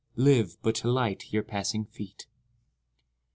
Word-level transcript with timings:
Live 0.15 0.57
but 0.63 0.73
to 0.77 0.89
light 0.89 1.31
your 1.31 1.43
passing 1.43 1.85
feet. 1.85 2.25